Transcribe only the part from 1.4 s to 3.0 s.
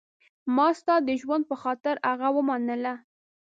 په خاطر هغه ومنله.